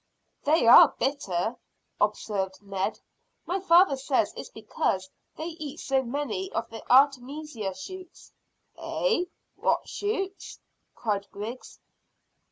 [0.45, 1.57] "They are bitter,"
[1.99, 2.99] observed Ned.
[3.45, 8.31] "My father says it's because they eat so many of the artemisia shoots."
[8.79, 9.25] "Eh?
[9.57, 10.57] What shoots?"
[10.95, 11.77] cried Griggs.